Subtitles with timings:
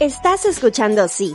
[0.00, 1.34] Estás escuchando Sí,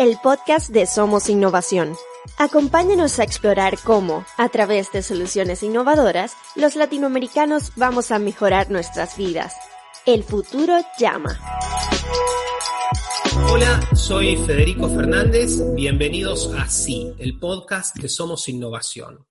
[0.00, 1.94] el podcast de Somos Innovación.
[2.36, 9.16] Acompáñanos a explorar cómo, a través de soluciones innovadoras, los latinoamericanos vamos a mejorar nuestras
[9.16, 9.54] vidas.
[10.04, 11.38] El futuro llama.
[13.48, 15.60] Hola, soy Federico Fernández.
[15.72, 19.24] Bienvenidos a Sí, el podcast de Somos Innovación.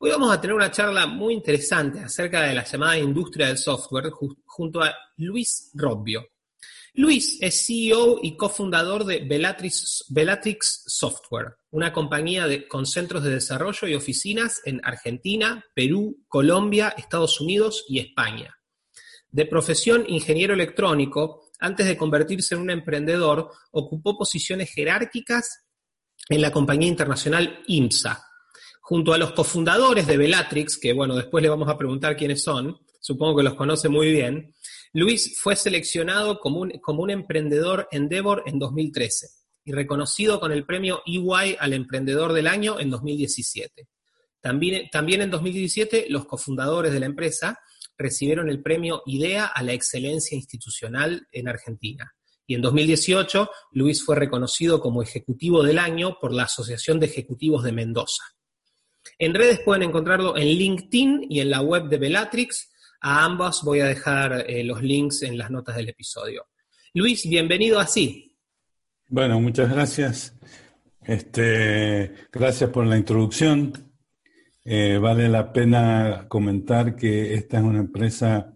[0.00, 4.10] Hoy vamos a tener una charla muy interesante acerca de la llamada industria del software
[4.44, 6.26] junto a Luis Robbio.
[6.98, 13.94] Luis es CEO y cofundador de Bellatrix, Software, una compañía con centros de desarrollo y
[13.94, 18.58] oficinas en Argentina, Perú, Colombia, Estados Unidos y España.
[19.30, 25.68] De profesión ingeniero electrónico, antes de convertirse en un emprendedor, ocupó posiciones jerárquicas
[26.28, 28.26] en la compañía internacional IMSA.
[28.80, 32.76] Junto a los cofundadores de Bellatrix, que bueno, después le vamos a preguntar quiénes son,
[32.98, 34.52] supongo que los conoce muy bien,
[34.92, 39.28] Luis fue seleccionado como un, emprendedor Endeavor en 2013
[39.64, 43.86] y reconocido con el premio EY al Emprendedor del Año en 2017.
[44.40, 47.58] También, también en 2017 los cofundadores de la empresa
[47.98, 52.14] recibieron el premio IDEA a la excelencia institucional en Argentina.
[52.46, 57.62] Y en 2018, Luis fue reconocido como Ejecutivo del Año por la Asociación de Ejecutivos
[57.62, 58.22] de Mendoza.
[59.18, 63.80] En redes pueden encontrarlo en LinkedIn y en la web de Bellatrix a ambos voy
[63.80, 66.46] a dejar eh, los links en las notas del episodio.
[66.94, 68.36] Luis, bienvenido a Sí.
[69.08, 70.34] Bueno, muchas gracias.
[71.02, 73.72] Este, gracias por la introducción.
[74.64, 78.54] Eh, vale la pena comentar que esta es una empresa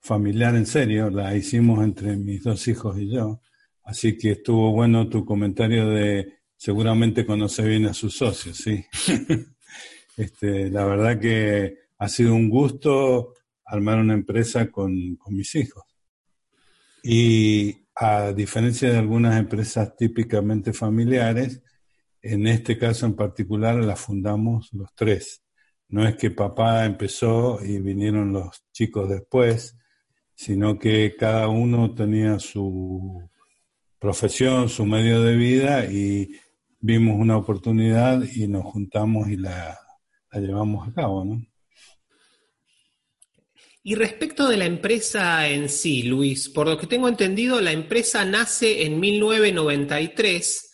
[0.00, 3.40] familiar en serio, la hicimos entre mis dos hijos y yo,
[3.84, 8.84] así que estuvo bueno tu comentario de seguramente conoce bien a sus socios, sí.
[10.16, 13.34] este, la verdad que ha sido un gusto
[13.72, 15.84] armar una empresa con, mis hijos.
[17.02, 21.62] Y a diferencia de algunas empresas típicamente familiares,
[22.20, 25.42] en este caso en particular la fundamos los tres.
[25.88, 29.78] No es que papá empezó y vinieron los chicos después,
[30.34, 33.26] sino que cada uno tenía su
[33.98, 36.30] profesión, su medio de vida y
[36.78, 39.78] vimos una oportunidad y nos juntamos y la,
[40.30, 41.24] la llevamos a cabo.
[43.84, 48.24] Y respecto de la empresa en sí, Luis, por lo que tengo entendido, la empresa
[48.24, 50.72] nace en 1993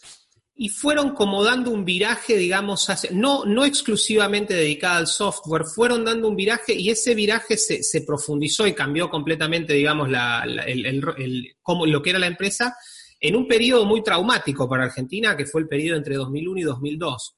[0.61, 6.29] y fueron como dando un viraje, digamos, no, no exclusivamente dedicada al software, fueron dando
[6.29, 11.57] un viraje y ese viraje se, se profundizó y cambió completamente, digamos, la, el, el,
[11.63, 12.77] como, lo que era la empresa
[13.21, 17.38] en un periodo muy traumático para Argentina, que fue el periodo entre 2001 y 2002.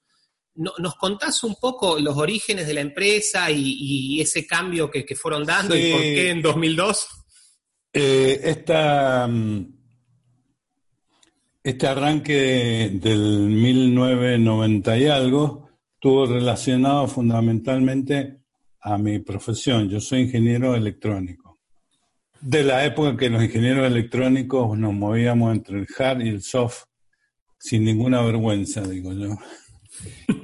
[0.55, 5.77] ¿Nos contás un poco los orígenes de la empresa y, ese cambio que, fueron dando
[5.77, 7.09] y por qué en 2002?
[7.93, 9.81] Eh, esta, mm,
[11.63, 18.41] este arranque del 1990 y algo estuvo relacionado fundamentalmente
[18.81, 19.89] a mi profesión.
[19.89, 21.61] Yo soy ingeniero electrónico.
[22.41, 26.43] De la época en que los ingenieros electrónicos nos movíamos entre el hard y el
[26.43, 26.85] soft
[27.59, 29.37] sin ninguna vergüenza, digo yo.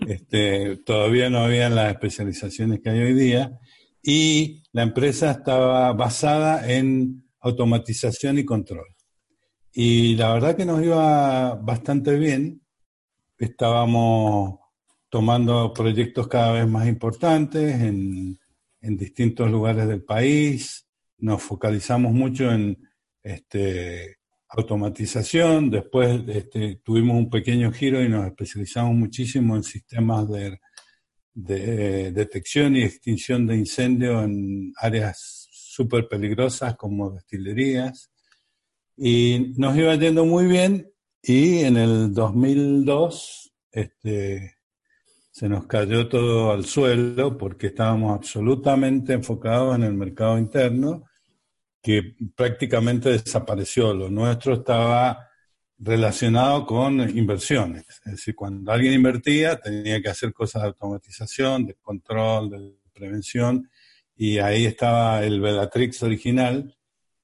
[0.07, 3.59] Este, todavía no había las especializaciones que hay hoy día
[4.03, 8.87] y la empresa estaba basada en automatización y control.
[9.73, 12.63] Y la verdad que nos iba bastante bien.
[13.37, 14.61] Estábamos
[15.09, 18.39] tomando proyectos cada vez más importantes en,
[18.81, 20.87] en distintos lugares del país.
[21.19, 22.79] Nos focalizamos mucho en
[23.23, 24.19] este,
[24.49, 30.59] automatización, después este, tuvimos un pequeño giro y nos especializamos muchísimo en sistemas de,
[31.35, 38.11] detección y extinción de incendios en áreas súper peligrosas como destilerías.
[38.97, 40.91] Y nos iba yendo muy bien
[41.23, 44.57] y en el 2002 este,
[45.31, 51.05] se nos cayó todo al suelo porque estábamos absolutamente enfocados en el mercado interno
[51.87, 53.95] que prácticamente desapareció.
[53.95, 55.29] Lo nuestro estaba
[55.79, 57.87] relacionado con inversiones.
[58.05, 63.71] Es decir, cuando alguien invertía tenía que hacer cosas de automatización, de control, de prevención,
[64.17, 66.77] y ahí estaba el Bellatrix original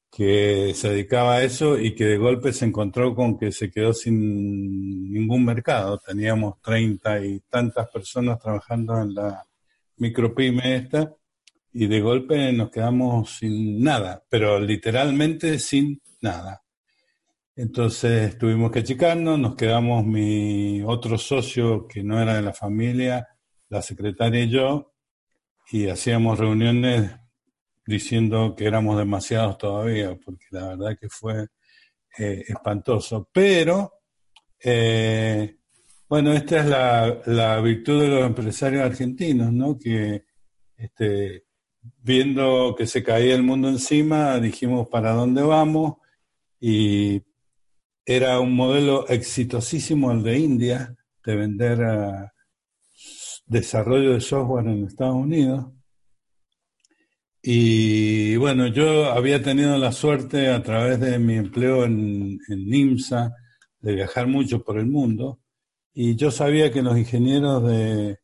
[0.08, 3.92] que se dedicaba a eso y que de golpe se encontró con que se quedó
[3.92, 5.98] sin ningún mercado.
[5.98, 9.44] Teníamos treinta y tantas personas trabajando en la
[9.96, 11.12] micropyme esta
[11.72, 16.62] y de golpe nos quedamos sin nada, pero literalmente sin nada.
[17.56, 23.28] Entonces tuvimos que achicarnos, nos quedamos mi otro socio que no era de la familia,
[23.68, 24.92] la secretaria y yo,
[25.70, 27.10] y hacíamos reuniones
[27.86, 31.46] diciendo que éramos demasiados todavía, porque la verdad que fue
[32.18, 33.28] eh, espantoso.
[33.32, 33.92] Pero,
[34.62, 35.56] eh,
[36.08, 39.78] bueno, esta es la, la, virtud de los empresarios argentinos, ¿no?
[39.78, 40.24] Que
[40.76, 41.44] este,
[42.02, 45.96] viendo que se caía el mundo encima, dijimos para dónde vamos
[46.60, 47.22] y
[48.04, 52.32] era un modelo exitosísimo el de India, de vender a
[53.46, 55.66] desarrollo de software en Estados Unidos.
[57.42, 63.34] Y bueno, yo había tenido la suerte a través de mi empleo en, en NIMSA
[63.80, 65.40] de viajar mucho por el mundo
[65.92, 68.18] y yo sabía que los ingenieros de,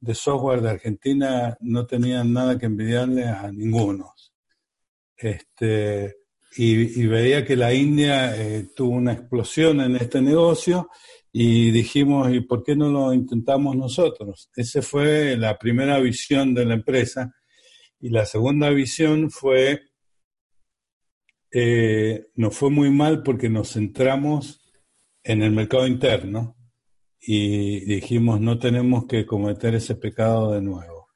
[0.00, 4.14] de software de Argentina no tenían nada que envidiarle a ninguno.
[5.16, 6.16] Este,
[6.56, 10.88] y, veía que la India eh, tuvo una explosión en este negocio
[11.32, 14.50] y dijimos, ¿y por qué no lo intentamos nosotros?
[14.56, 17.32] Esa fue la primera visión de la empresa
[18.00, 19.82] y la segunda visión fue,
[21.52, 24.60] eh, nos fue muy mal porque nos centramos
[25.22, 26.57] en el mercado interno
[27.20, 31.08] y dijimos, no tenemos que cometer ese pecado de nuevo.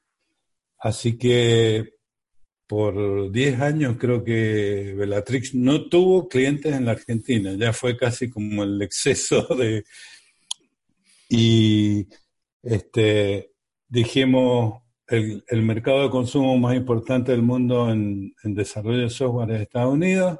[0.78, 1.94] Así que
[2.66, 8.31] por 10 años creo que Bellatrix no tuvo clientes en la Argentina, ya fue casi
[8.31, 9.84] como el exceso de...
[11.28, 12.08] Y
[12.62, 13.52] este,
[13.88, 19.94] dijimos, el, mercado de consumo más importante del mundo en, desarrollo de software es Estados
[19.94, 20.38] Unidos.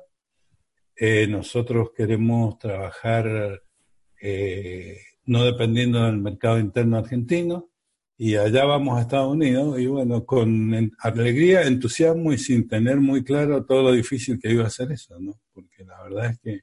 [0.97, 3.62] Eh, nosotros queremos trabajar
[4.20, 7.71] eh, no dependiendo del mercado interno argentino,
[8.17, 13.25] y allá vamos a Estados Unidos, y bueno, con alegría, entusiasmo y sin tener muy
[13.25, 15.41] claro todo lo difícil que iba a ser eso, ¿no?
[15.53, 16.61] Porque la verdad es que...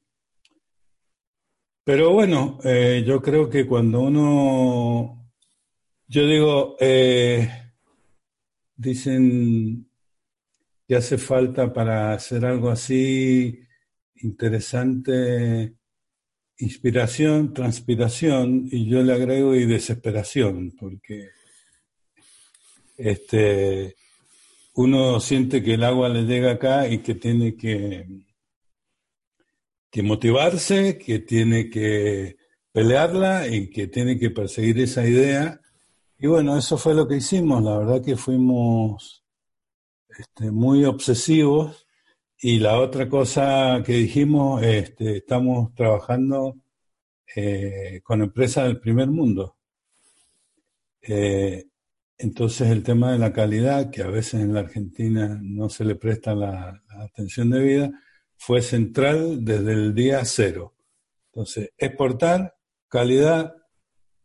[1.83, 5.31] Pero bueno, eh, yo creo que cuando uno,
[6.07, 6.77] yo digo,
[8.75, 9.89] dicen
[10.87, 13.59] que hace falta para hacer algo así
[14.15, 15.78] interesante
[16.59, 21.29] inspiración, transpiración y yo le agrego y desesperación, porque
[22.97, 23.95] este,
[24.75, 28.05] uno siente que el agua le llega acá y que tiene que,
[29.89, 32.37] que motivarse, que tiene que
[32.71, 35.59] pelearla y que tiene que perseguir esa idea
[36.21, 37.63] y bueno, eso fue lo que hicimos.
[37.63, 39.23] La verdad que fuimos
[40.09, 41.87] este, muy obsesivos.
[42.41, 46.55] Y la otra cosa que dijimos, este, estamos trabajando
[47.35, 49.57] eh, con empresas del primer mundo.
[51.01, 51.65] Eh,
[52.17, 55.95] entonces el tema de la calidad, que a veces en la Argentina no se le
[55.95, 57.91] presta la, la atención debida,
[58.37, 60.73] fue central desde el día cero.
[61.31, 62.55] Entonces, exportar
[62.87, 63.55] calidad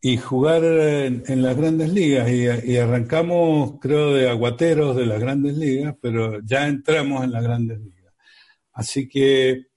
[0.00, 2.30] y jugar en, las grandes ligas.
[2.30, 7.80] Y, arrancamos, creo, de aguateros de las grandes ligas, pero ya entramos en las grandes
[7.80, 7.93] ligas.
[8.74, 9.68] Así que,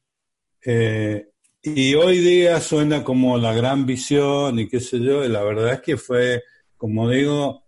[0.65, 1.29] eh,
[1.61, 5.73] y hoy día suena como la gran visión y qué sé yo, y la verdad
[5.73, 6.43] es que fue,
[6.75, 7.63] como digo,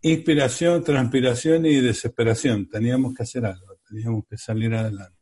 [0.00, 2.68] inspiración, transpiración y desesperación.
[2.68, 5.16] Teníamos que hacer algo, teníamos que salir adelante.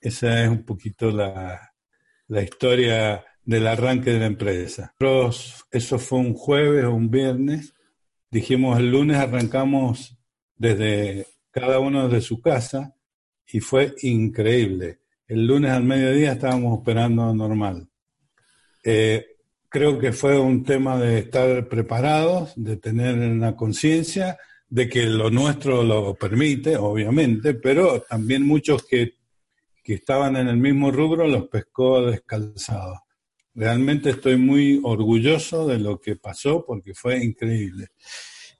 [0.00, 1.72] Esa es un poquito la,
[2.28, 4.94] la historia del arranque de la empresa.
[5.72, 7.74] Eso fue un jueves o un viernes.
[8.30, 10.16] Dijimos el lunes arrancamos
[10.54, 12.94] desde cada uno de su casa
[13.52, 15.00] y fue increíble.
[15.26, 17.88] El lunes al mediodía estábamos operando normal.
[18.82, 19.24] Eh,
[19.68, 24.38] creo que fue un tema de estar preparados, de tener una conciencia
[24.68, 29.14] de que lo nuestro lo permite, obviamente, pero también muchos que,
[29.82, 32.98] que estaban en el mismo rubro los pescó descalzados.
[33.54, 37.88] Realmente estoy muy orgulloso de lo que pasó porque fue increíble.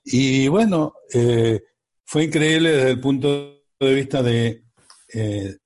[0.05, 1.61] Y bueno, eh,
[2.05, 4.65] fue increíble desde el punto de vista de
[5.15, 5.57] eh,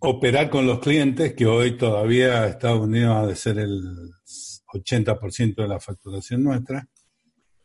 [0.00, 4.10] operar con los clientes, que hoy todavía Estados Unidos ha de ser el
[4.66, 6.86] 80% de la facturación nuestra.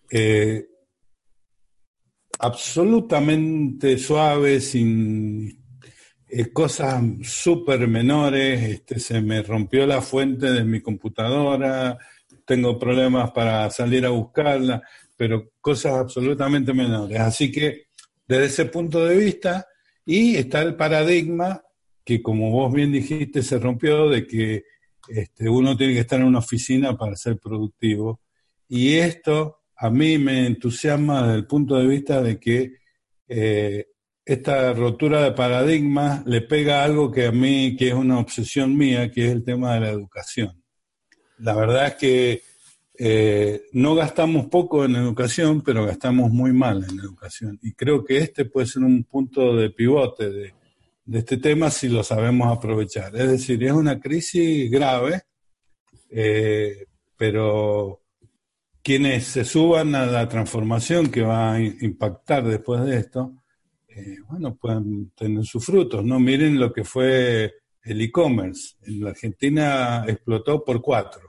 [0.10, 0.66] Eh,
[2.40, 5.60] absolutamente suave, sin
[6.28, 11.98] eh, cosas súper menores, este, se me rompió la fuente de mi computadora,
[12.46, 14.82] tengo problemas para salir a buscarla,
[15.18, 17.20] pero cosas absolutamente menores.
[17.20, 17.88] Así que
[18.28, 19.68] desde ese punto de vista,
[20.12, 21.62] y está el paradigma
[22.04, 24.64] que como vos bien dijiste se rompió de que
[25.08, 28.20] este, uno tiene que estar en una oficina para ser productivo.
[28.68, 32.74] Y esto a mí me entusiasma desde el punto de vista de que
[33.28, 33.86] eh,
[34.26, 39.12] esta rotura de paradigma le pega algo que a mí, que es una obsesión mía,
[39.12, 40.60] que es el tema de la educación.
[41.38, 42.42] La verdad es que
[43.02, 47.58] eh, no gastamos poco en educación, pero gastamos muy mal en educación.
[47.62, 50.54] Y creo que este puede ser un punto de pivote de,
[51.14, 53.16] este tema si lo sabemos aprovechar.
[53.16, 55.22] Es decir, es una crisis grave,
[56.10, 58.02] eh, pero
[58.84, 63.34] quienes se suban a la transformación que va a impactar después de esto,
[63.88, 66.20] eh, bueno, pueden tener sus frutos, ¿no?
[66.20, 68.76] Miren lo que fue el e-commerce.
[68.84, 71.29] En la Argentina explotó por cuatro.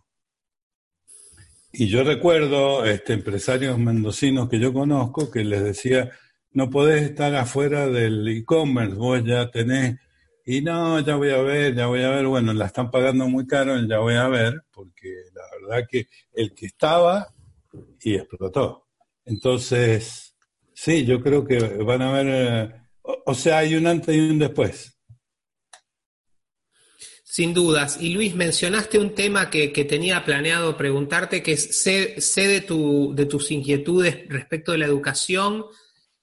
[1.72, 6.10] Y yo recuerdo este, empresarios mendocinos que yo conozco que les decía,
[6.52, 9.98] no podés estar afuera del e-commerce, vos ya tenés,
[10.44, 13.46] y no, ya voy a ver, ya voy a ver, bueno, la están pagando muy
[13.46, 17.28] caro, ya voy a ver, porque la verdad que el que estaba
[18.02, 18.88] y explotó.
[19.24, 20.34] Entonces,
[20.74, 24.38] sí, yo creo que van a ver, eh, o, sea, hay un antes y un
[24.38, 24.98] después.
[27.30, 27.98] Sin dudas.
[28.00, 33.24] Y Luis, mencionaste un tema que, tenía planeado preguntarte, que es, sé, de, tu, de
[33.26, 35.64] tus inquietudes respecto de la educación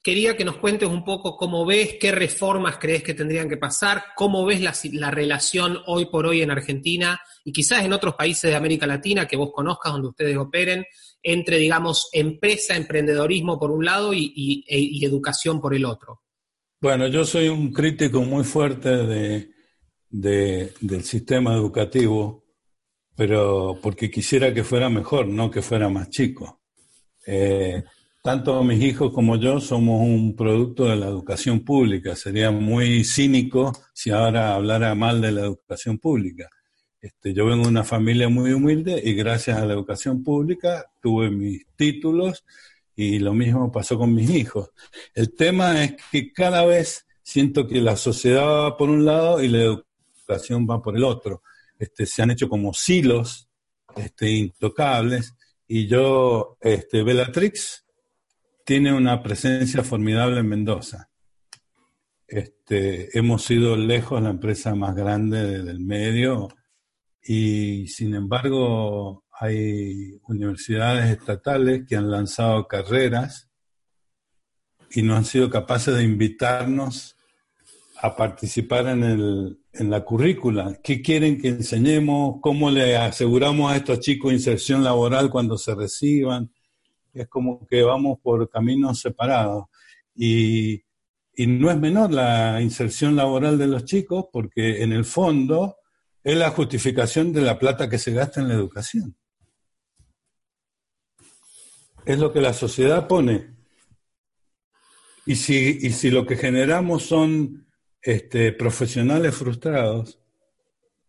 [0.07, 4.05] quería que nos cuentes un poco cómo ves, qué reformas crees que tendrían que pasar,
[4.15, 4.61] cómo ves
[4.93, 9.27] la, relación hoy por hoy en Argentina y quizás en otros países de América Latina
[9.27, 10.85] que vos conozcas, donde ustedes operen,
[11.21, 16.21] entre, digamos, empresa, emprendedorismo por un lado y, e, educación por el otro.
[16.79, 19.49] Bueno, yo soy un crítico muy fuerte de,
[20.21, 22.43] del sistema educativo,
[23.15, 26.61] pero porque quisiera que fuera mejor, no que fuera más chico.
[27.25, 27.83] Eh,
[28.23, 32.15] tanto mis hijos como yo somos un producto de la educación pública.
[32.15, 36.49] Sería muy cínico si ahora hablara mal de la educación pública.
[36.99, 41.29] Este, yo vengo de una familia muy humilde y gracias a la educación pública tuve
[41.29, 42.43] mis títulos
[42.95, 44.71] y lo mismo pasó con mis hijos.
[45.13, 49.47] El tema es que cada vez siento que la sociedad va por un lado y
[49.47, 49.86] la educación
[50.27, 51.43] va por el otro.
[51.77, 53.49] Este, se han hecho como silos
[53.95, 55.35] este, intocables
[55.67, 57.85] y yo, este, Bellatrix,
[58.65, 61.09] tiene una presencia formidable en Mendoza.
[62.27, 66.49] Este, hemos sido lejos la empresa más grande del medio
[67.21, 73.49] y sin embargo hay universidades estatales que han lanzado carreras
[74.91, 77.15] y no han sido capaces de invitarnos
[78.01, 80.79] a participar en, el, en la currícula.
[80.83, 82.37] ¿Qué quieren que enseñemos?
[82.41, 86.51] ¿Cómo le aseguramos a estos chicos inserción laboral cuando se reciban?
[87.21, 89.65] es como que vamos por caminos separados.
[90.15, 90.83] Y,
[91.39, 95.77] no es menor la inserción laboral de los chicos porque en el fondo
[96.23, 99.15] es la justificación de la plata que se gasta en la educación.
[102.05, 103.55] Es lo que la sociedad pone.
[105.27, 107.66] Y si, y si lo que generamos son
[108.07, 110.17] este, profesionales frustrados,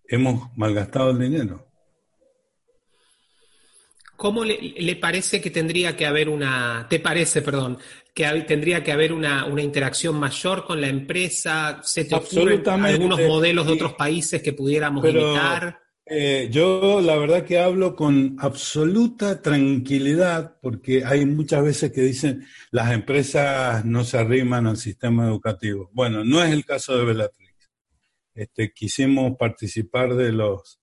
[0.08, 1.64] hemos malgastado el dinero.
[4.16, 7.78] ¿Cómo le, parece que tendría que haber una, te parece, perdón,
[8.12, 11.80] que tendría que haber una, interacción mayor con la empresa?
[11.84, 15.80] ¿Se te ocurren algunos modelos de otros países que pudiéramos imitar?
[16.10, 22.46] Eh, yo la verdad que hablo con absoluta tranquilidad porque hay muchas veces que dicen
[22.70, 25.90] las empresas no se arriman al sistema educativo.
[25.92, 27.70] Bueno, no es el caso de Bellatrix.
[28.34, 30.80] Este, quisimos participar de los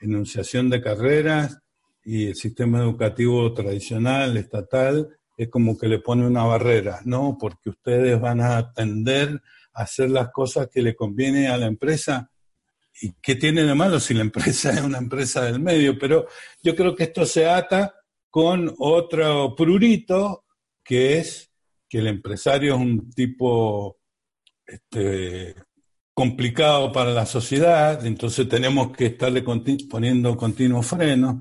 [0.00, 1.58] enunciación de carreras
[2.04, 7.36] y el sistema educativo tradicional, estatal, es como que le pone una barrera, ¿no?
[7.38, 9.42] Porque ustedes van a atender
[9.74, 12.30] a hacer las cosas que le conviene a la empresa.
[13.00, 15.98] ¿Y qué tiene de malo si la empresa es una empresa del medio?
[15.98, 16.26] Pero
[16.62, 17.94] yo creo que esto se ata
[18.30, 20.44] con otro prurito,
[20.84, 21.50] que es
[21.88, 23.98] que el empresario es un tipo
[24.66, 25.54] este,
[26.12, 31.36] complicado para la sociedad, entonces tenemos que estarle poniendo continuos frenos.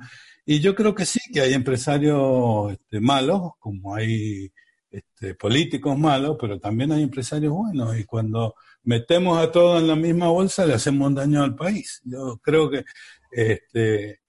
[0.45, 4.51] Y yo creo que sí, que hay empresarios este, malos, como hay
[4.91, 7.97] este, políticos malos, pero también hay empresarios buenos.
[7.97, 8.55] Y cuando
[8.85, 12.01] metemos a todos en la misma bolsa, le hacemos un daño al país.
[12.05, 12.85] Yo creo que,
[13.31, 14.21] este,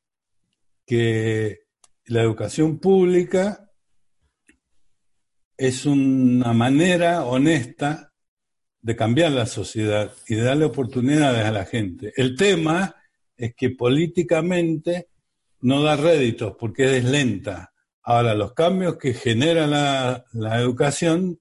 [2.07, 3.71] la educación pública
[5.57, 8.13] es una manera honesta
[8.81, 12.13] de cambiar la sociedad y darle oportunidades a la gente.
[12.17, 12.95] El tema
[13.37, 15.09] es que políticamente
[15.61, 17.73] no da réditos porque es lenta.
[18.03, 21.41] Ahora, los cambios que genera la, educación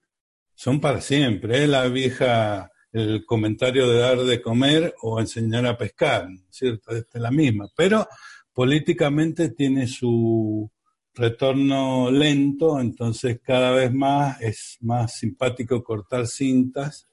[0.55, 1.63] son para siempre.
[1.63, 6.95] Es la vieja, el comentario de dar de comer o enseñar a pescar, ¿cierto?
[6.95, 7.67] es la misma.
[7.75, 8.07] Pero
[8.53, 10.71] políticamente tiene su
[11.13, 17.09] retorno lento, entonces cada vez más es más simpático cortar cintas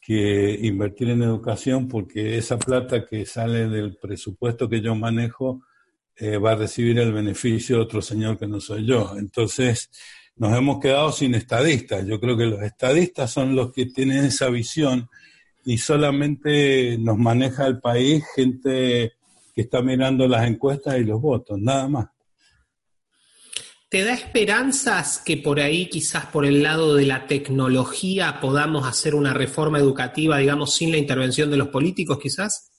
[0.00, 5.62] que invertir en educación porque esa plata que sale del presupuesto que yo manejo
[6.16, 9.14] eh, va a recibir el beneficio de otro señor que no soy yo.
[9.18, 9.90] Entonces,
[10.36, 12.06] nos hemos quedado sin estadistas.
[12.06, 15.08] Yo creo que los estadistas son los que tienen esa visión
[15.64, 19.12] y solamente nos maneja el país gente
[19.54, 22.08] que está mirando las encuestas y los votos, nada más.
[23.88, 29.14] ¿Te da esperanzas que por ahí, quizás por el lado de la tecnología, podamos hacer
[29.14, 32.72] una reforma educativa, digamos, sin la intervención de los políticos, quizás?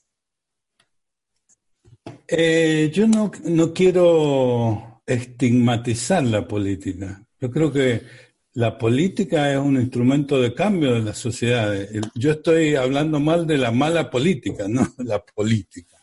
[2.28, 7.25] Eh, yo no, no quiero estigmatizar la política.
[7.40, 8.02] Yo creo que
[8.54, 11.74] la política es un instrumento de cambio de la sociedad.
[12.14, 15.96] Yo estoy hablando mal de la mala política, no la política.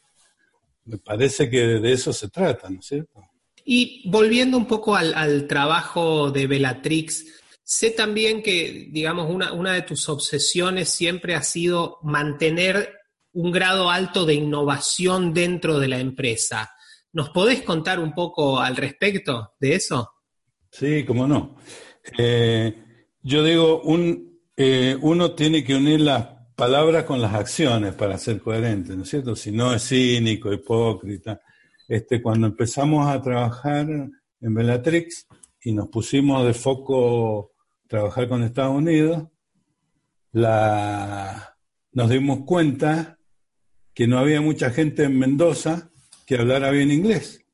[0.85, 3.21] Me parece que de eso se trata, ¿no es cierto?
[3.65, 7.25] Y volviendo un poco al, trabajo de Bellatrix,
[7.63, 12.99] sé también que, digamos, una, una de tus obsesiones siempre ha sido mantener
[13.31, 16.71] un grado alto de innovación dentro de la empresa.
[17.13, 20.12] ¿Nos podés contar un poco al respecto de eso?
[20.73, 21.55] Sí, cómo no.
[22.17, 22.73] Eh,
[23.21, 26.25] yo digo, un, eh, uno tiene que unir las
[26.55, 29.35] palabras con las acciones para ser coherente, ¿no es cierto?
[29.35, 31.39] Si no es cínico, hipócrita.
[31.87, 35.27] Este, cuando empezamos a trabajar en Bellatrix
[35.63, 37.51] y nos pusimos de foco
[37.87, 39.27] trabajar con Estados Unidos,
[40.31, 41.55] la,
[41.91, 43.19] nos dimos cuenta
[43.93, 45.91] que no había mucha gente en Mendoza
[46.25, 47.45] que hablara bien inglés.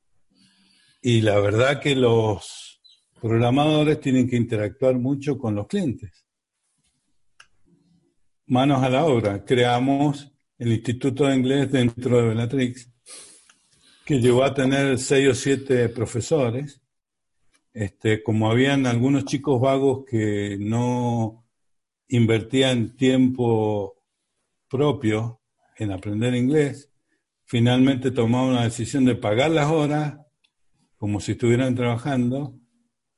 [1.02, 2.69] Y la verdad que los
[3.20, 6.24] programadores tienen que interactuar mucho con los clientes.
[8.46, 9.44] Manos a la obra.
[9.44, 12.90] Creamos el Instituto de Inglés dentro de Bellatrix
[14.04, 16.80] que llegó a tener seis o siete profesores.
[17.72, 21.46] Este, como habían algunos chicos vagos que no
[22.08, 23.94] invertían tiempo
[24.68, 25.40] propio
[25.76, 26.90] en aprender inglés,
[27.44, 30.18] finalmente tomaron la decisión de pagar las horas
[30.96, 32.58] como si estuvieran trabajando,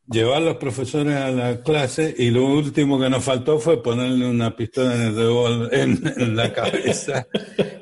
[0.07, 4.29] llevar a los profesores a la clase y lo último que nos faltó fue ponerle
[4.29, 4.95] una pistola
[5.73, 7.27] en, en la cabeza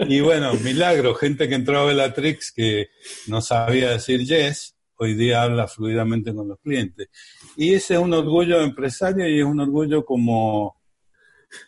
[0.08, 2.88] y bueno, milagro, gente que entró a Bellatrix que
[3.26, 7.08] no sabía decir yes, hoy día habla fluidamente con los clientes.
[7.56, 10.80] Y ese es un orgullo empresario y es un orgullo como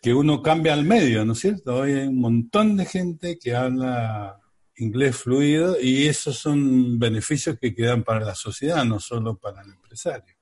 [0.00, 1.76] que uno cambia al medio, ¿no es cierto?
[1.76, 4.38] Hoy hay un montón de gente que habla
[4.76, 9.70] inglés fluido y esos son beneficios que quedan para la sociedad, no solo para el
[9.70, 10.34] empresario.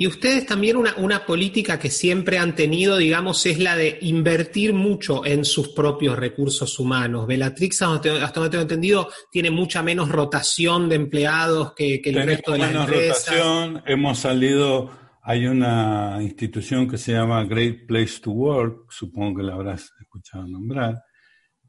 [0.00, 5.26] Y ustedes también una, política que siempre han tenido, digamos, es la de invertir mucho
[5.26, 7.26] en sus propios recursos humanos.
[7.26, 12.58] Bellatrix, hasta donde tengo entendido, tiene mucha menos rotación de empleados que, el resto de
[12.58, 14.88] las menos rotación, hemos salido,
[15.20, 20.46] hay una institución que se llama Great Place to Work, supongo que la habrás escuchado
[20.46, 21.02] nombrar,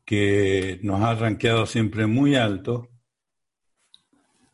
[0.05, 2.89] que nos ha rankeado siempre muy alto.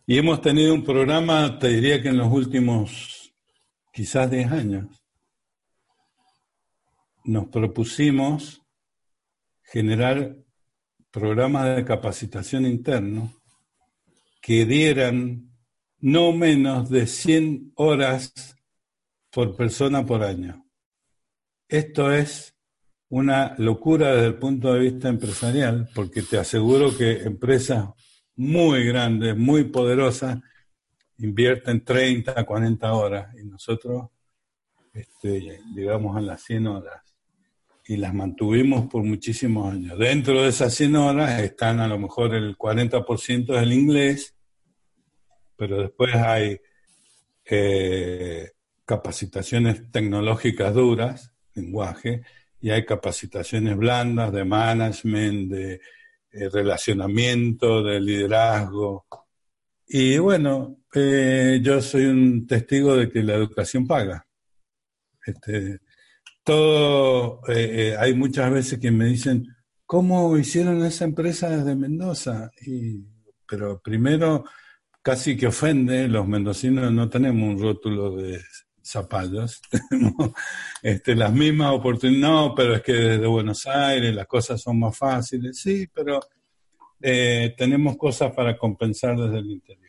[0.08, 3.25] Y hemos tenido un programa, te diría que en los últimos
[3.96, 4.88] quizás 10 años,
[7.24, 8.62] nos propusimos
[9.64, 10.36] generar
[11.12, 13.34] programas de capacitación interno
[14.42, 15.50] que dieran
[16.00, 18.34] no menos de 100 horas
[19.32, 20.70] por persona por año.
[21.70, 22.54] Esto es
[23.08, 27.88] una locura desde el punto de vista empresarial, porque te aseguro que empresas
[28.36, 30.40] muy grandes, muy poderosas,
[31.20, 34.10] invierten 30, 40 horas y nosotros
[34.94, 37.02] este, llegamos a las 100 horas
[37.88, 39.98] y las mantuvimos por muchísimos años.
[40.00, 44.36] Dentro de esas 100 horas están a lo mejor el 40% del inglés,
[45.56, 46.60] pero después hay
[47.46, 48.52] eh,
[48.86, 52.24] capacitaciones tecnológicas duras, lenguaje,
[52.60, 55.74] y hay capacitaciones blandas de management, de
[56.32, 59.06] eh, relacionamiento, de liderazgo.
[59.88, 64.26] Y bueno, eh, yo soy un testigo de que la educación paga.
[65.26, 65.80] Este,
[66.44, 69.46] todo, eh, eh, hay muchas veces que me dicen,
[69.86, 72.52] ¿cómo hicieron esa empresa desde Mendoza?
[72.66, 73.04] Y,
[73.48, 74.46] pero primero,
[75.02, 78.42] casi que ofende, los mendocinos no tenemos un rótulo de
[78.84, 80.32] zapallos, tenemos
[80.82, 84.98] este, las mismas oportunidades, no, pero es que desde Buenos Aires las cosas son más
[84.98, 86.20] fáciles, sí, pero
[87.00, 89.86] tenemos cosas para compensar desde el interior.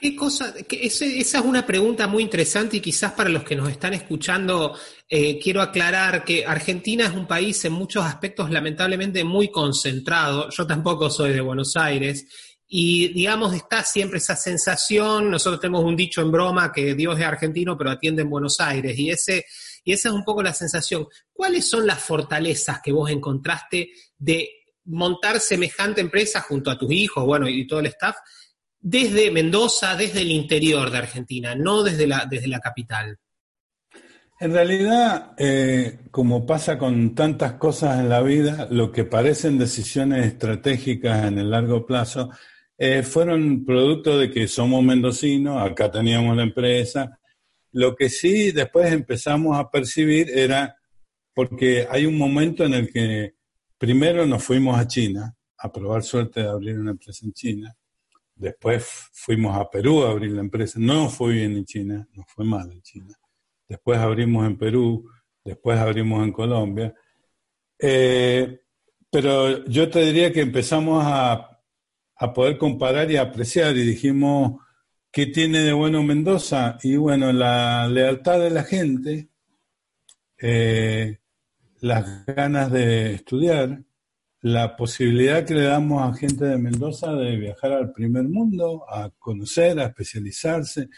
[0.00, 0.54] ¿Qué cosa?
[0.68, 4.76] esa es una pregunta muy interesante y quizás para los que nos están escuchando
[5.08, 10.50] eh, quiero aclarar que Argentina es un país en muchos aspectos lamentablemente muy concentrado.
[10.50, 12.26] Yo tampoco soy de Buenos Aires
[12.68, 15.30] y digamos está siempre esa sensación.
[15.30, 18.98] Nosotros tenemos un dicho en broma que Dios es argentino pero atiende en Buenos Aires
[18.98, 19.46] y ese
[19.82, 21.06] y esa es un poco la sensación.
[21.32, 24.48] ¿Cuáles son las fortalezas que vos encontraste de
[24.84, 28.16] montar semejante empresa junto a tus hijos, bueno, y todo el staff?
[28.88, 33.18] desde Mendoza, desde el interior de Argentina, no desde la, desde la capital?
[34.38, 40.24] En realidad, eh, como pasa con tantas cosas en la vida, lo que parecen decisiones
[40.26, 42.30] estratégicas en el largo plazo
[42.78, 47.18] eh, fueron producto de que somos mendocinos, acá teníamos la empresa.
[47.72, 50.76] Lo que sí después empezamos a percibir era
[51.34, 53.35] porque hay un momento en el que
[53.78, 57.76] primero nos fuimos a China a probar suerte de abrir una empresa en China.
[58.34, 60.78] Después fuimos a Perú a abrir la empresa.
[60.78, 63.16] No fue bien en China, no fue mal en China
[63.68, 65.08] después abrimos en Perú,
[65.44, 66.94] después abrimos en Colombia.
[67.78, 68.60] Eh,
[69.10, 71.52] pero yo te diría que empezamos a,
[72.34, 74.62] poder comparar y apreciar y dijimos,
[75.12, 76.78] ¿qué tiene de bueno Mendoza?
[76.82, 79.28] Y bueno, la lealtad de la gente,
[80.38, 81.18] eh,
[81.80, 83.82] las ganas de estudiar,
[84.40, 89.10] la posibilidad que le damos a gente de Mendoza de viajar al primer mundo, a
[89.18, 90.88] conocer, a especializarse.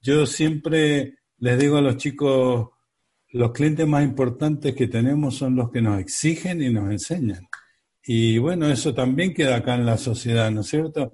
[0.00, 2.70] Yo siempre les digo a los chicos,
[3.32, 7.46] los clientes más importantes que tenemos son los que nos exigen y nos enseñan.
[8.06, 11.12] Y bueno, eso también queda acá en la sociedad, ¿no es cierto?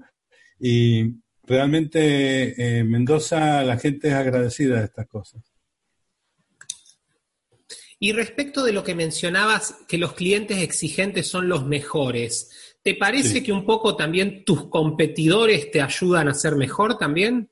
[0.58, 5.49] Y realmente en Mendoza la gente es agradecida de estas cosas.
[8.02, 13.42] Y respecto de lo que mencionabas, que los clientes exigentes son los mejores, ¿te parece
[13.42, 17.50] que un poco también tus competidores te ayudan a ser mejor también?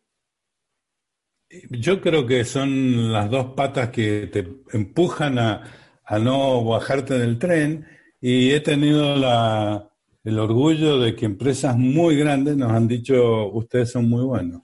[1.71, 5.71] Yo creo que son las dos patas que te empujan a,
[6.19, 7.87] no bajarte del tren
[8.19, 9.91] y he tenido la,
[10.25, 14.63] el orgullo de que empresas muy grandes nos han dicho ustedes son muy buenos.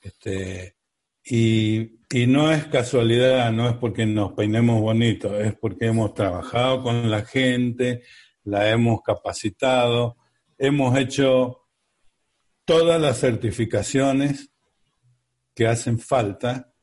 [0.00, 0.74] este,
[1.22, 6.82] y, y no es casualidad, no es porque nos peinemos bonito, es porque hemos trabajado
[6.82, 8.02] con la gente,
[8.44, 10.18] la hemos capacitado,
[10.58, 11.68] hemos hecho
[12.66, 14.52] todas las certificaciones
[15.54, 16.74] que hacen falta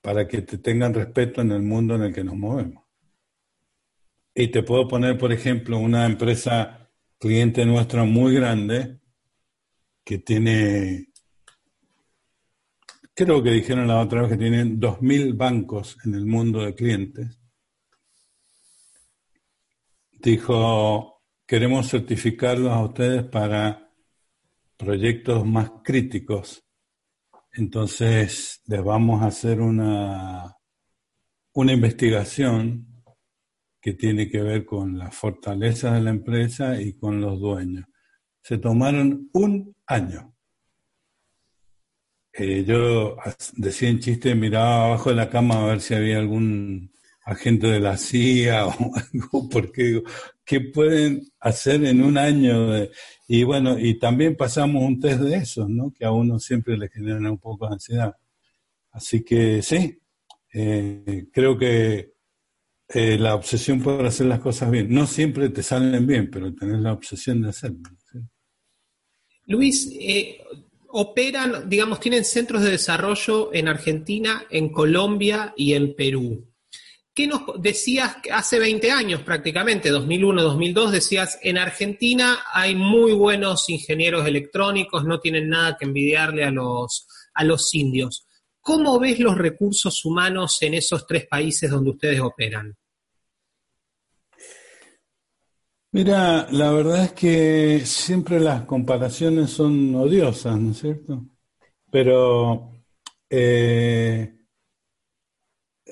[0.00, 2.84] para que te tengan respeto en el mundo en el que nos movemos.
[4.34, 8.98] Y te puedo poner, por ejemplo, una empresa cliente nuestra muy grande
[10.04, 11.09] que tiene,
[13.24, 17.38] creo que dijeron la otra vez que tienen 2.000 bancos en el mundo de clientes.
[20.12, 23.90] Dijo, queremos certificarlos a ustedes para
[24.76, 26.64] proyectos más críticos
[27.52, 30.56] entonces, les vamos a hacer una,
[31.54, 33.02] una investigación
[33.80, 37.86] que tiene que ver con la fortaleza de la empresa y con los dueños.
[38.42, 40.36] Se tomaron un año.
[42.32, 43.16] Eh, yo
[43.56, 46.92] decía en chiste, miraba abajo de la cama a ver si había algún
[47.24, 50.02] agente de la CIA o algo, porque
[50.44, 52.68] ¿qué pueden hacer en un año?
[53.28, 55.92] Y bueno, y también pasamos un test de eso, ¿no?
[55.92, 58.16] Que a uno siempre le genera un poco de ansiedad.
[58.92, 60.00] Así que sí,
[60.52, 62.14] eh, creo que
[62.88, 64.92] eh, la obsesión por hacer las cosas bien.
[64.92, 67.78] No siempre te salen bien, pero tenés la obsesión de hacerlo.
[69.46, 70.40] Luis, eh,
[70.92, 76.46] operan, digamos, tienen centros de desarrollo en Argentina, en Colombia y en Perú.
[77.12, 83.68] ¿Qué nos decías hace 20 años prácticamente, 2001, 2002, decías, en Argentina hay muy buenos
[83.68, 88.26] ingenieros electrónicos, no tienen nada que envidiarle a los, a los indios.
[88.60, 92.76] ¿Cómo ves los recursos humanos en esos tres países donde ustedes operan?
[95.92, 101.26] Mira, la verdad es que siempre las comparaciones son odiosas, ¿no es cierto?
[101.90, 102.84] Pero
[103.28, 104.36] eh,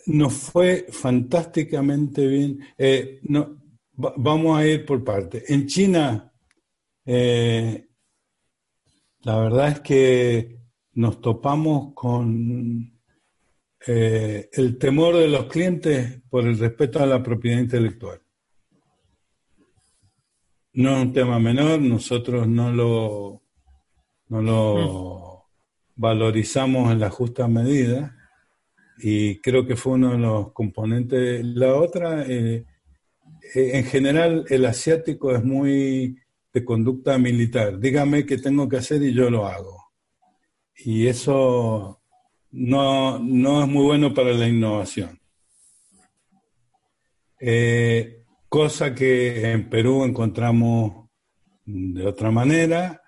[0.06, 2.60] nos fue fantásticamente bien.
[2.78, 3.58] Eh, no,
[3.92, 5.42] vamos a ir por parte.
[5.52, 6.32] En China,
[7.04, 7.88] eh,
[9.22, 10.60] la verdad es que
[10.92, 12.92] nos topamos con
[13.86, 18.20] el temor de los clientes por el respeto a la propiedad intelectual.
[20.78, 23.42] No es un tema menor, nosotros no lo,
[24.28, 25.44] no lo
[25.96, 26.00] mm.
[26.00, 28.16] valorizamos en la justa medida
[28.98, 31.44] y creo que fue uno de los componentes.
[31.44, 32.64] La otra, eh,
[33.56, 36.16] eh, en general, el asiático es muy
[36.52, 37.80] de conducta militar.
[37.80, 39.90] Dígame qué tengo que hacer y yo lo hago.
[40.76, 42.00] Y eso
[42.52, 45.18] no, no es muy bueno para la innovación.
[47.40, 48.17] Eh,
[48.48, 51.08] cosa que en Perú encontramos
[51.64, 53.02] de otra manera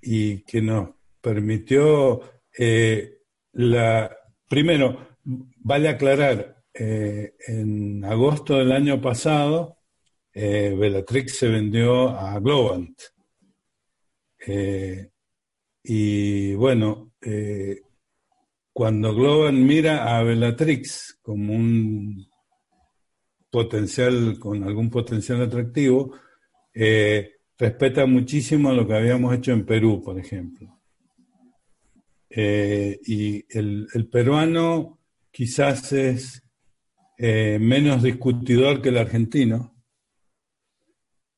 [0.00, 2.20] y que nos permitió
[3.52, 4.16] la,
[4.48, 9.78] Primero, vale aclarar, eh, en agosto del año pasado,
[10.32, 12.96] eh, Bellatrix se vendió a Globant.
[14.46, 15.10] Eh,
[15.82, 17.12] y bueno,
[18.72, 22.28] cuando Globan mira a Bellatrix como un
[23.56, 26.12] potencial, con algún potencial atractivo,
[26.74, 30.78] eh, respeta muchísimo lo que habíamos hecho en Perú, por ejemplo.
[32.28, 34.98] Eh, y el, peruano
[35.30, 36.42] quizás es
[37.16, 39.74] eh, menos discutidor que el argentino,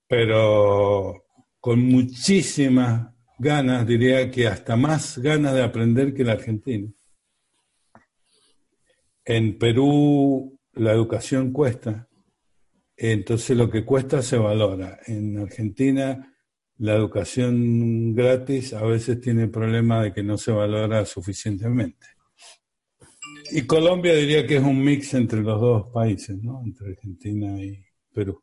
[0.09, 1.24] pero
[1.61, 6.92] con muchísimas ganas, diría que hasta más ganas de aprender que el argentino.
[9.24, 12.08] En Perú la educación cuesta,
[12.98, 14.98] entonces lo que cuesta se valora.
[15.06, 16.34] En Argentina
[16.78, 22.06] la educación gratis a veces tiene el problema de que no se valora suficientemente.
[23.50, 26.62] Y Colombia diría que es un mix entre los dos países, ¿no?
[26.64, 27.82] Entre Argentina y
[28.12, 28.42] Perú.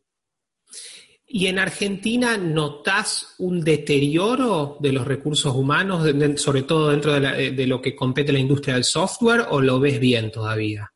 [1.28, 6.08] ¿Y en Argentina notas un deterioro de los recursos humanos,
[6.40, 10.32] sobre todo dentro de, lo que compete la industria del software, o lo ves bien
[10.32, 10.92] todavía?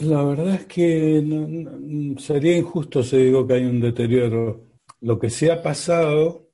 [0.00, 4.66] La verdad es que sería injusto si digo que hay un deterioro.
[5.00, 6.50] Lo que sí ha pasado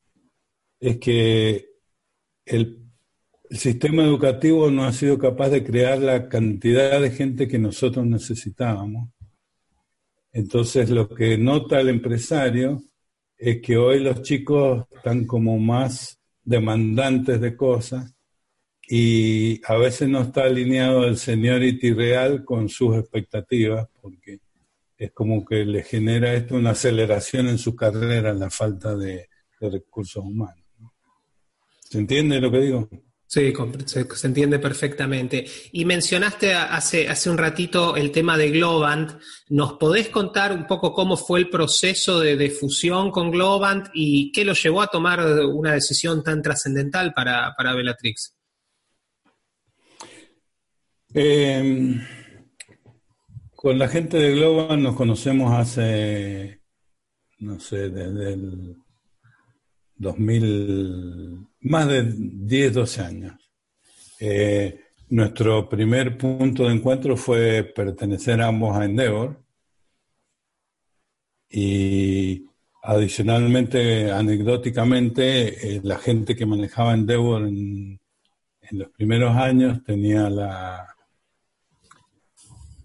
[0.80, 1.70] es que
[2.44, 2.90] el,
[3.50, 8.07] el sistema educativo no ha sido capaz de crear la cantidad de gente que nosotros
[8.07, 9.09] necesitábamos
[10.35, 12.83] entonces lo que nota el empresario
[13.38, 18.13] es que hoy los chicos están como más demandantes de cosas
[18.88, 24.40] y a veces no está alineado el seniority real con sus expectativas porque
[24.96, 29.28] es como que le genera esto una aceleración en su carrera la falta de,
[29.60, 30.62] recursos humanos.
[31.88, 32.86] ¿Se entiende lo que digo?
[33.26, 33.50] Sí,
[33.86, 35.46] se, entiende perfectamente.
[35.72, 39.12] Y mencionaste hace, hace un ratito el tema de Globant.
[39.48, 44.44] ¿Nos podés contar un poco cómo fue el proceso de, fusión con Globant y qué
[44.44, 48.34] lo llevó a tomar una decisión tan trascendental para, para Bellatrix?
[51.16, 52.00] Em,
[53.55, 56.61] con la gente de Globant nos conocemos hace,
[57.38, 58.77] no sé, desde el
[59.94, 63.35] 2000 más de 10, 12 años.
[64.18, 69.40] Eh, nuestro primer punto de encuentro fue pertenecer ambos a Endeavor
[71.48, 72.44] y
[72.83, 78.00] adicionalmente, anecdóticamente, eh, la gente que manejaba Endeavor en,
[78.62, 80.93] en los primeros años tenía la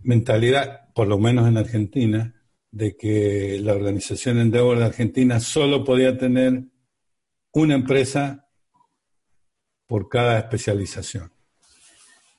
[0.10, 2.34] mentalidad, por lo menos en Argentina,
[2.72, 6.64] de que la organización Endeavor de Argentina solo podía tener
[7.54, 8.48] una empresa
[9.88, 11.32] por cada especialización.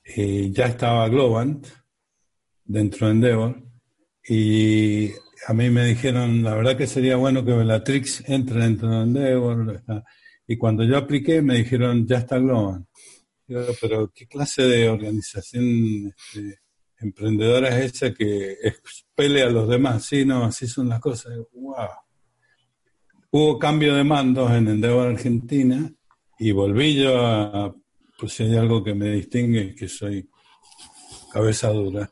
[0.05, 1.65] Y ya estaba Globant
[2.65, 3.63] dentro de Endeavor
[4.29, 5.11] y
[5.47, 9.83] a mí me dijeron, la verdad que sería bueno que Bellatrix entre dentro de Endeavor.
[10.47, 12.87] Y cuando yo apliqué me dijeron, ya está Globant.
[13.81, 16.60] pero ¿qué clase de organización este,
[17.01, 20.05] emprendedora es esa que expele a los demás?
[20.05, 21.33] Sí, no, así son las cosas.
[21.53, 21.77] ¡Wow!
[23.31, 25.91] Hubo cambio de mandos en Endeavor Argentina
[26.39, 27.75] y volví yo a,
[28.19, 30.29] pues si hay algo que me distingue que soy
[31.33, 32.11] cabeza dura.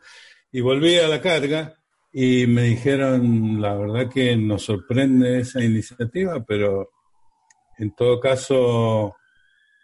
[0.53, 1.75] Y volví a la carga
[2.13, 6.91] y me dijeron, la verdad que nos sorprende esa iniciativa, pero
[7.79, 9.17] en todo caso,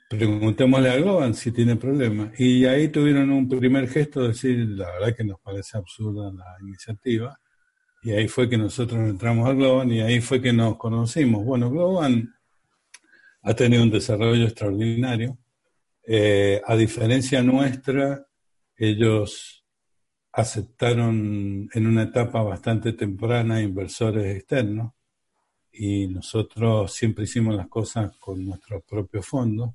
[0.08, 2.38] preguntémosle a Globan si tiene problemas.
[2.38, 6.56] Y ahí tuvieron un primer gesto de decir, la verdad que nos parece absurda la
[6.60, 7.38] iniciativa.
[8.02, 11.44] Y ahí fue que nosotros entramos a Globan y ahí fue que nos conocimos.
[11.44, 12.34] Bueno, Globan
[13.42, 15.38] ha tenido un desarrollo extraordinario.
[16.06, 18.26] Eh, a diferencia nuestra,
[18.76, 19.64] ellos
[20.32, 24.92] aceptaron en una etapa bastante temprana inversores externos
[25.72, 29.70] y nosotros siempre hicimos las cosas con nuestros propios fondos.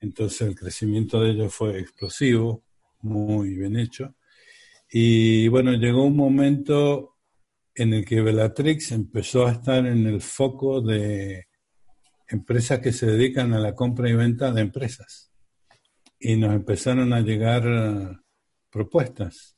[0.00, 2.64] Entonces el crecimiento de ellos fue explosivo,
[3.02, 4.14] muy bien hecho.
[4.90, 7.16] Y bueno, llegó un momento
[7.74, 11.46] en el que Bellatrix empezó a estar en el foco de
[12.28, 15.32] empresas que se dedican a la compra y venta de empresas.
[16.18, 18.16] Y nos empezaron a llegar eh,
[18.70, 19.56] propuestas.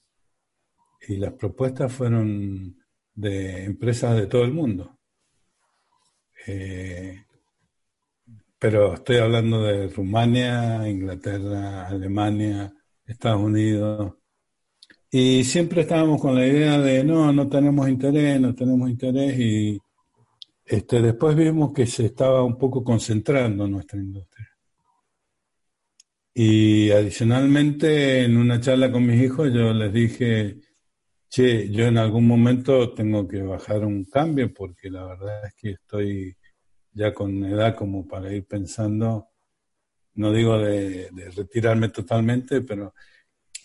[1.08, 2.76] Y las propuestas fueron
[3.14, 4.98] de empresas de todo el mundo.
[6.46, 7.24] Eh,
[8.62, 12.72] pero estoy hablando de Rumania, Inglaterra, Alemania,
[13.04, 14.14] Estados Unidos.
[15.10, 19.80] Y siempre estábamos con la idea de, no, no tenemos interés, no tenemos interés y
[20.64, 24.48] este, después vimos que se estaba un poco concentrando nuestra industria.
[26.32, 30.60] Y adicionalmente, en una charla con mis hijos, yo les dije,
[31.28, 35.70] che, yo en algún momento tengo que bajar un cambio porque la verdad es que
[35.70, 36.36] estoy
[36.92, 39.32] ya con edad como para ir pensando
[40.14, 42.94] no digo de, retirarme totalmente, pero...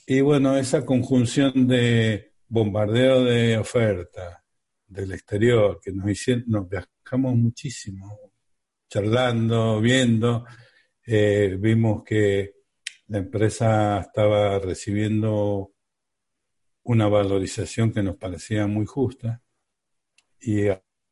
[0.05, 4.43] Y bueno, esa conjunción de bombardeo de oferta
[4.87, 8.17] del exterior, que nos hicieron, nos viajamos muchísimo,
[8.89, 10.45] charlando, viendo,
[11.05, 12.53] eh, vimos que
[13.07, 15.73] la empresa estaba recibiendo
[16.83, 19.41] una valorización que nos parecía muy justa
[20.39, 20.67] y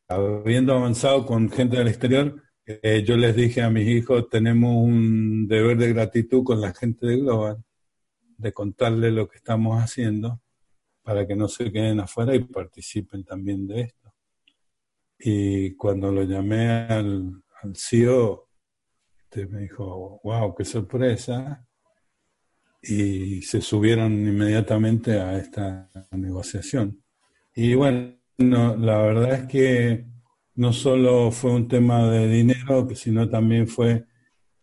[0.07, 5.47] habiendo avanzado con gente del exterior, eh, yo les dije a mis hijos, tenemos un
[5.47, 7.63] deber de gratitud con la gente de Global,
[8.37, 10.41] de contarles lo que estamos haciendo
[11.03, 14.13] para que no se queden afuera y participen también de esto.
[15.19, 17.43] Y cuando lo llamé al,
[17.75, 18.49] CEO,
[19.17, 21.65] este, me dijo, wow, qué sorpresa.
[22.81, 27.03] Y se subieron inmediatamente a esta negociación.
[27.55, 30.05] Y bueno, la verdad es que
[30.55, 34.05] no solo fue un tema de dinero, sino también fue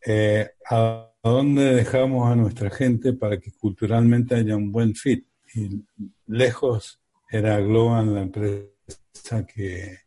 [0.05, 5.27] eh, a dónde dejamos a nuestra gente para que culturalmente haya un buen fit.
[5.55, 5.85] Y
[6.27, 9.99] lejos era Globan la empresa que,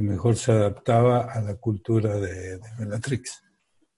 [0.00, 3.42] mejor se adaptaba a la cultura de, de Bellatrix.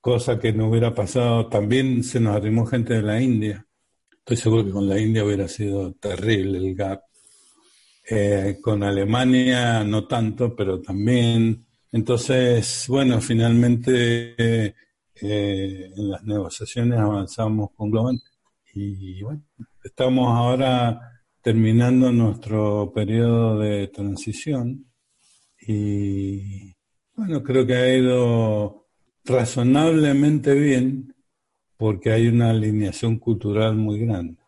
[0.01, 1.49] Cosa que no hubiera pasado.
[1.49, 3.65] También se nos arrimó gente de la India.
[4.11, 7.03] Estoy seguro que con la India hubiera sido terrible el gap
[8.09, 11.67] eh, con Alemania no tanto, pero también.
[11.93, 18.21] Entonces, bueno, finalmente eh, en las negociaciones avanzamos con Global
[18.75, 19.43] y bueno,
[19.83, 21.01] estamos ahora
[21.41, 24.87] terminando nuestro periodo de transición
[25.61, 26.75] y
[27.15, 28.87] bueno, creo que ha ido
[29.25, 31.15] razonablemente bien
[31.77, 34.44] porque hay una alineación cultural muy grande.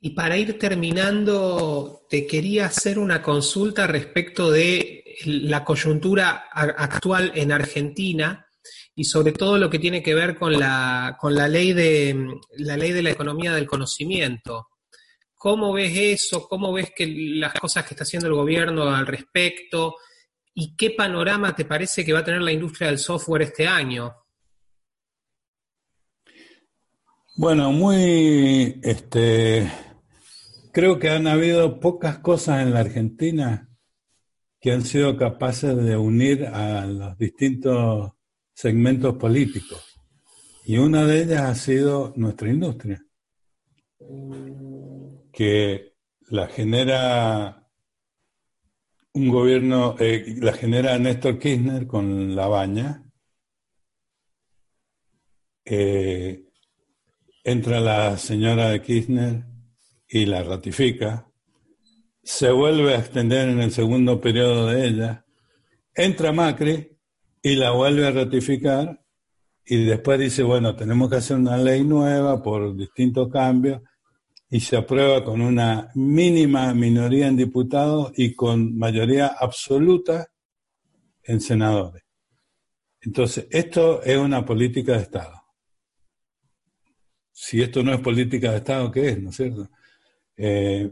[0.00, 7.50] Y para ir terminando, te quería hacer una consulta respecto de la coyuntura actual en
[7.50, 8.46] Argentina
[8.94, 12.16] y sobre todo lo que tiene que ver con la, con la, ley, de,
[12.58, 14.68] la ley de la economía del conocimiento.
[15.34, 16.48] ¿Cómo ves eso?
[16.48, 19.96] ¿Cómo ves que las cosas que está haciendo el gobierno al respecto?
[20.54, 24.12] ¿Y qué panorama te parece que va a tener la industria del software este año?
[27.36, 29.70] Bueno, muy este,
[30.72, 33.68] Creo que han habido pocas cosas en la Argentina
[34.60, 38.12] que han sido capaces de unir a los distintos
[38.52, 39.84] segmentos políticos.
[40.64, 43.02] Y una de ellas ha sido nuestra industria,
[45.32, 45.94] que
[46.28, 47.66] la genera
[49.14, 53.04] un gobierno, eh, la genera Néstor Kirchner con la baña.
[55.64, 56.44] Eh,
[57.44, 59.47] entra la señora de Kirchner
[60.08, 61.28] y la ratifica,
[62.22, 65.24] se vuelve a extender en el segundo periodo de ella,
[65.94, 66.96] entra Macri
[67.42, 69.02] y la vuelve a ratificar
[69.64, 73.82] y después dice, bueno, tenemos que hacer una ley nueva por distintos cambios
[74.50, 80.28] y se aprueba con una mínima minoría en diputados y con mayoría absoluta
[81.22, 82.02] en senadores.
[83.00, 85.42] Entonces, esto es una política de Estado.
[87.30, 89.22] Si esto no es política de Estado, ¿qué es?
[89.22, 89.68] ¿No es cierto?
[90.38, 90.88] Eh,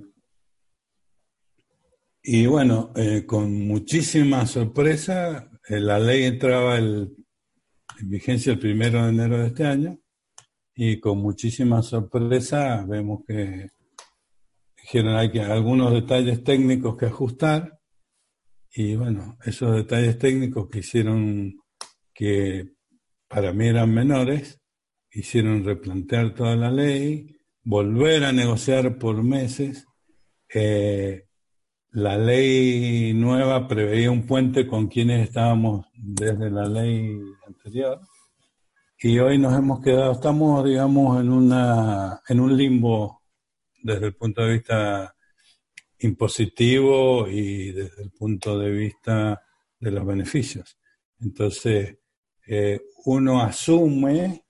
[2.24, 7.14] y bueno, eh, con muchísima sorpresa, eh, la ley entraba en
[8.02, 9.98] vigencia el primero de enero de este año
[10.74, 13.68] y con muchísima sorpresa vemos que
[14.76, 17.78] dijeron hay que algunos detalles técnicos que ajustar
[18.74, 21.54] y bueno, esos detalles técnicos que hicieron
[22.12, 22.72] que
[23.28, 24.60] para mí eran menores,
[25.12, 27.35] hicieron replantear toda la ley,
[27.66, 29.86] volver a negociar por meses.
[30.54, 31.26] Eh,
[31.90, 38.00] la ley nueva preveía un puente con quienes estábamos desde la ley anterior
[38.98, 43.22] y hoy nos hemos quedado, estamos digamos en, una, en un limbo
[43.82, 45.16] desde el punto de vista
[45.98, 49.42] impositivo y desde el punto de vista
[49.80, 50.78] de los beneficios.
[51.18, 51.98] Entonces,
[52.46, 54.45] eh, uno asume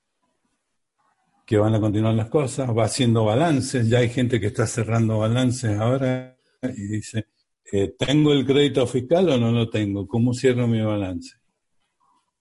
[1.46, 5.18] que van a continuar las cosas, va haciendo balances, ya hay gente que está cerrando
[5.18, 7.28] balances ahora y dice,
[7.72, 10.08] eh, ¿tengo el crédito fiscal o no lo tengo?
[10.08, 11.36] ¿Cómo cierro mi balance?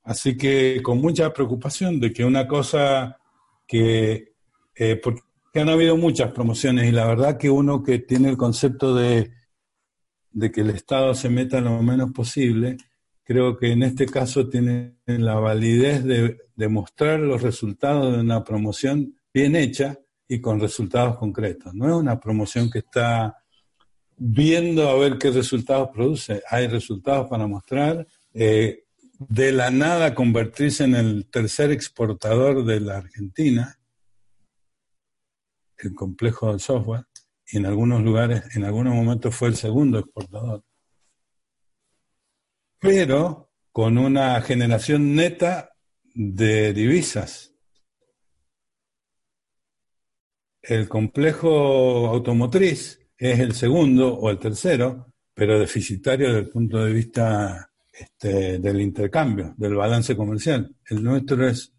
[0.04, 3.18] Así que con mucha preocupación de que una cosa
[3.68, 4.34] que,
[4.76, 5.22] eh, porque
[5.54, 9.32] han habido muchas promociones y la verdad que uno que tiene el concepto de,
[10.32, 12.78] de que el Estado se meta lo menos posible,
[13.26, 19.20] creo que en este caso tiene la validez de demostrar los resultados de una promoción
[19.34, 21.74] bien hecha y con resultados concretos.
[21.74, 23.36] No es una promoción que está
[24.16, 26.42] viendo a ver qué resultados produce.
[26.50, 28.08] Hay resultados para mostrar.
[28.34, 28.84] Eh,
[29.18, 33.80] de la nada convertirse en el tercer exportador de la Argentina,
[35.78, 37.06] el complejo del software,
[37.48, 40.64] y en algunos lugares, en algunos momentos fue el segundo exportador.
[42.86, 45.76] Pero con una generación neta
[46.14, 47.54] de divisas.
[50.62, 56.94] El complejo automotriz es el segundo o el tercero, pero deficitario desde el punto de
[56.94, 60.74] vista este, del intercambio, del balance comercial.
[60.90, 61.74] El nuestro es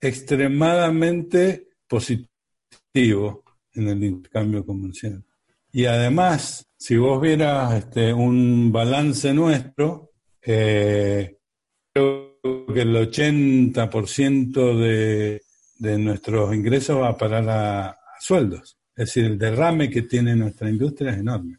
[0.00, 3.44] extremadamente positivo
[3.74, 5.24] en el intercambio comercial.
[5.72, 10.10] Y además, si vos vieras este, un balance nuestro,
[10.42, 11.36] eh,
[11.92, 12.36] creo
[12.72, 15.42] que el 80% de,
[15.78, 18.76] de nuestros ingresos va a parar a sueldos.
[18.94, 21.58] Es decir, el derrame que tiene nuestra industria es enorme.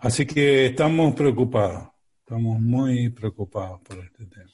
[0.00, 1.88] Así que estamos preocupados,
[2.18, 4.53] estamos muy preocupados por este tema.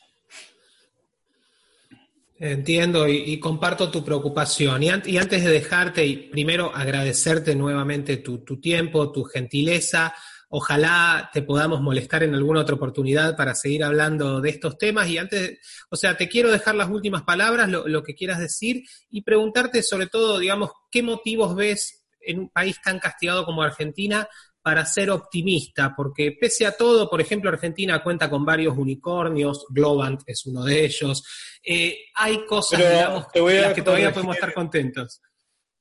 [2.42, 4.82] Entiendo y, comparto tu preocupación.
[4.82, 10.14] Y, antes de dejarte, primero agradecerte nuevamente tu, tiempo, tu gentileza.
[10.48, 15.10] Ojalá te podamos molestar en alguna otra oportunidad para seguir hablando de estos temas.
[15.10, 15.58] Y antes,
[15.90, 19.82] o sea, te quiero dejar las últimas palabras, lo, lo que quieras decir, y preguntarte
[19.82, 24.26] sobre todo, digamos, qué motivos ves en un país tan castigado como Argentina
[24.62, 30.22] para ser optimista, porque pese a todo, por ejemplo, Argentina cuenta con varios unicornios, Globant
[30.26, 31.24] es uno de ellos,
[31.64, 35.22] eh, hay cosas digamos, las que todavía podemos estar contentos.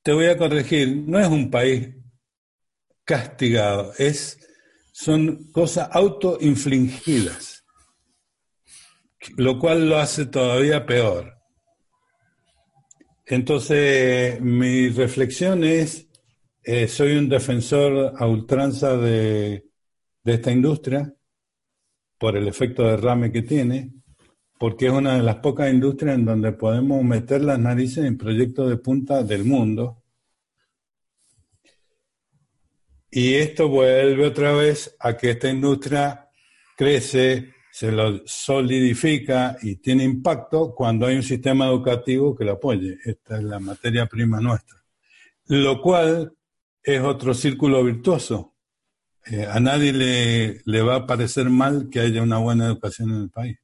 [0.02, 1.90] Te voy a corregir, no es un país
[3.04, 4.38] castigado, es,
[4.92, 7.64] son cosas autoinfligidas,
[9.36, 11.34] lo cual lo hace todavía peor.
[13.26, 16.09] Entonces, mi reflexión es
[16.62, 19.66] eh, soy un defensor a ultranza de,
[20.24, 21.12] esta industria
[22.18, 23.92] por el efecto de derrame que tiene,
[24.58, 28.68] porque es una de las pocas industrias en donde podemos meter las narices en proyectos
[28.68, 30.02] de punta del mundo.
[33.10, 36.28] Y esto vuelve otra vez a que esta industria
[36.76, 42.98] crece, se lo solidifica y tiene impacto cuando hay un sistema educativo que lo apoye.
[43.04, 44.78] Esta es la materia prima nuestra.
[45.46, 46.32] Lo cual
[46.82, 48.54] es otro círculo virtuoso.
[49.26, 53.22] Eh, a nadie le, le va a parecer mal que haya una buena educación en
[53.22, 53.58] el país.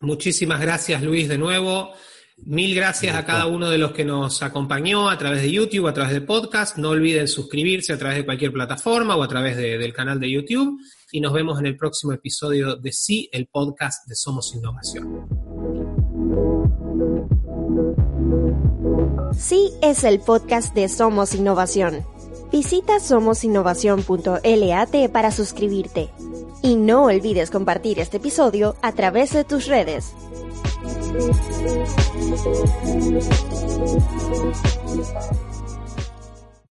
[0.00, 1.92] Muchísimas gracias Luis de nuevo.
[2.38, 5.94] Mil gracias a cada uno de los que nos acompañó a través de YouTube, a
[5.94, 6.76] través de podcast.
[6.76, 10.78] No olviden suscribirse a través de cualquier plataforma o a través del canal de YouTube.
[11.12, 15.26] Y nos vemos en el próximo episodio de Sí, el podcast de Somos Innovación.
[19.36, 22.04] Sí es el podcast de Somos Innovación.
[22.50, 26.10] Visita somosinnovación.lat para suscribirte.
[26.62, 30.14] Y no olvides compartir este episodio a través de tus redes.